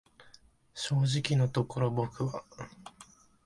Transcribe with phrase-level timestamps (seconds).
[0.73, 2.43] 正直のところ僕は、